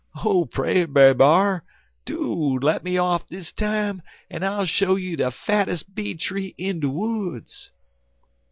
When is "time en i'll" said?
3.51-4.65